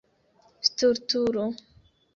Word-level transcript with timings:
stultulo 0.67 1.45